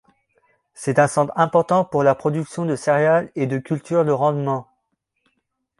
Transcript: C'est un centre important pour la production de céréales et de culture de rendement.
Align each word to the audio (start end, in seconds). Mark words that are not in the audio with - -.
C'est 0.73 0.97
un 0.97 1.05
centre 1.05 1.31
important 1.35 1.85
pour 1.85 2.01
la 2.01 2.15
production 2.15 2.65
de 2.65 2.75
céréales 2.75 3.29
et 3.35 3.45
de 3.45 3.59
culture 3.59 4.03
de 4.03 4.09
rendement. 4.11 4.65